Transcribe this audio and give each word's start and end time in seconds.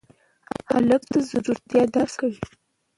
هلک 0.71 1.03
د 1.13 1.15
زړورتیا 1.29 1.83
درس 1.93 2.15
ورکوي. 2.21 2.39